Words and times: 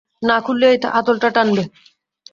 না 0.21 0.37
খুললে 0.45 0.65
এই 0.73 0.77
হাতলটা 0.95 1.29
টানবে। 1.35 1.63